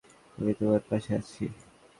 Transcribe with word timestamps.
আমি 0.37 0.51
তোমার 0.59 0.81
পাশে 0.89 1.11
আছি। 1.15 1.43